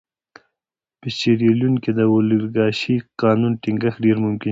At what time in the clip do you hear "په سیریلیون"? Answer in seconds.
0.99-1.75